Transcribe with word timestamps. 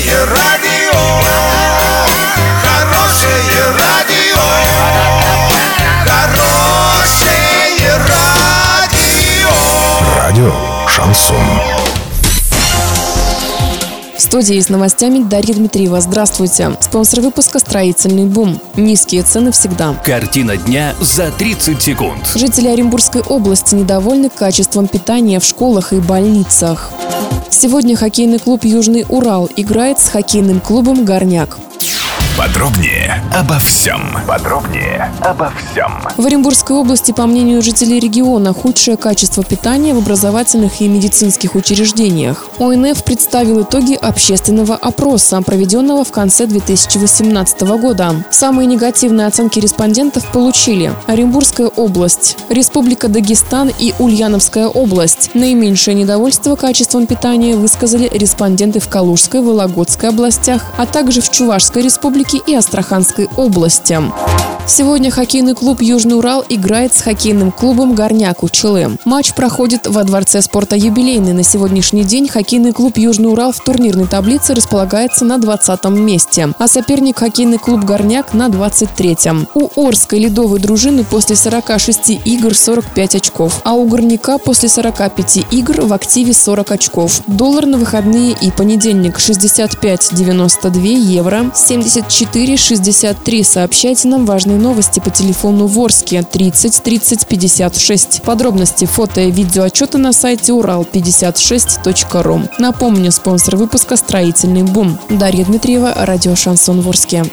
Хорошее 0.00 0.24
радио, 0.24 0.98
хорошее 2.62 3.36
радио, 3.78 4.40
хорошее 6.06 7.96
радио. 8.08 9.50
Радио 10.16 10.52
Шансон. 10.88 11.36
В 14.16 14.20
студии 14.20 14.58
с 14.58 14.70
новостями 14.70 15.22
Дарья 15.22 15.52
Дмитриева. 15.52 16.00
Здравствуйте. 16.00 16.74
Спонсор 16.80 17.20
выпуска 17.20 17.58
«Строительный 17.58 18.24
бум». 18.24 18.58
Низкие 18.76 19.22
цены 19.22 19.52
всегда. 19.52 19.94
Картина 20.02 20.56
дня 20.56 20.94
за 21.00 21.30
30 21.30 21.82
секунд. 21.82 22.26
Жители 22.34 22.68
Оренбургской 22.68 23.20
области 23.20 23.74
недовольны 23.74 24.30
качеством 24.30 24.88
питания 24.88 25.40
в 25.40 25.44
школах 25.44 25.92
и 25.92 25.96
больницах. 25.96 26.90
Сегодня 27.50 27.96
хоккейный 27.96 28.38
клуб 28.38 28.64
«Южный 28.64 29.04
Урал» 29.08 29.50
играет 29.56 29.98
с 29.98 30.08
хоккейным 30.08 30.60
клубом 30.60 31.04
«Горняк». 31.04 31.58
Подробнее 32.40 33.22
обо 33.34 33.58
всем. 33.58 34.00
Подробнее 34.26 35.12
обо 35.20 35.50
всем. 35.50 35.92
В 36.16 36.24
Оренбургской 36.24 36.74
области, 36.74 37.12
по 37.12 37.26
мнению 37.26 37.60
жителей 37.60 38.00
региона, 38.00 38.54
худшее 38.54 38.96
качество 38.96 39.44
питания 39.44 39.92
в 39.92 39.98
образовательных 39.98 40.80
и 40.80 40.88
медицинских 40.88 41.54
учреждениях. 41.54 42.46
ОНФ 42.58 43.04
представил 43.04 43.60
итоги 43.60 43.92
общественного 43.92 44.74
опроса, 44.74 45.42
проведенного 45.42 46.02
в 46.02 46.12
конце 46.12 46.46
2018 46.46 47.60
года. 47.60 48.24
Самые 48.30 48.66
негативные 48.66 49.26
оценки 49.26 49.58
респондентов 49.58 50.24
получили 50.32 50.94
Оренбургская 51.08 51.68
область, 51.68 52.38
Республика 52.48 53.08
Дагестан 53.08 53.70
и 53.78 53.92
Ульяновская 53.98 54.68
область. 54.68 55.30
Наименьшее 55.34 55.94
недовольство 55.94 56.56
качеством 56.56 57.06
питания 57.06 57.54
высказали 57.54 58.08
респонденты 58.10 58.80
в 58.80 58.88
Калужской, 58.88 59.42
Вологодской 59.42 60.08
областях, 60.08 60.64
а 60.78 60.86
также 60.86 61.20
в 61.20 61.30
Чувашской 61.30 61.82
республике 61.82 62.29
и 62.38 62.54
Астраханской 62.54 63.28
области. 63.36 63.98
Сегодня 64.66 65.10
хоккейный 65.10 65.54
клуб 65.54 65.82
«Южный 65.82 66.16
Урал» 66.16 66.44
играет 66.48 66.94
с 66.94 67.02
хоккейным 67.02 67.50
клубом 67.50 67.96
«Горняк» 67.96 68.44
Учелы. 68.44 68.98
Матч 69.04 69.34
проходит 69.34 69.88
во 69.88 70.04
Дворце 70.04 70.40
спорта 70.42 70.76
«Юбилейный». 70.76 71.32
На 71.32 71.42
сегодняшний 71.42 72.04
день 72.04 72.28
хоккейный 72.28 72.72
клуб 72.72 72.96
«Южный 72.96 73.32
Урал» 73.32 73.50
в 73.50 73.58
турнирной 73.58 74.06
таблице 74.06 74.54
располагается 74.54 75.24
на 75.24 75.38
20 75.38 75.84
месте, 75.86 76.50
а 76.56 76.68
соперник 76.68 77.18
хоккейный 77.18 77.58
клуб 77.58 77.84
«Горняк» 77.84 78.32
на 78.32 78.46
23-м. 78.46 79.48
У 79.54 79.88
Орской 79.88 80.20
ледовой 80.20 80.60
дружины 80.60 81.02
после 81.02 81.34
46 81.34 82.20
игр 82.24 82.54
45 82.54 83.16
очков, 83.16 83.62
а 83.64 83.72
у 83.72 83.88
Горняка 83.88 84.38
после 84.38 84.68
45 84.68 85.46
игр 85.50 85.80
в 85.80 85.92
активе 85.92 86.32
40 86.32 86.70
очков. 86.70 87.22
Доллар 87.26 87.66
на 87.66 87.76
выходные 87.76 88.36
и 88.40 88.52
понедельник 88.52 89.18
65,92 89.18 90.80
евро, 90.86 91.50
74,63. 92.20 93.44
Сообщайте 93.44 94.08
нам 94.08 94.26
важные 94.26 94.58
новости 94.58 95.00
по 95.00 95.10
телефону 95.10 95.66
Ворске 95.66 96.22
30 96.22 96.82
30 96.82 97.26
56. 97.26 98.22
Подробности 98.22 98.84
фото 98.84 99.22
и 99.22 99.30
видео 99.30 99.62
отчета 99.62 99.98
на 99.98 100.12
сайте 100.12 100.52
урал56.ру. 100.52 102.42
Напомню, 102.58 103.10
спонсор 103.12 103.56
выпуска 103.56 103.96
«Строительный 103.96 104.62
бум». 104.62 104.98
Дарья 105.08 105.44
Дмитриева, 105.44 105.94
радио 105.96 106.36
«Шансон 106.36 106.80
Ворске». 106.82 107.24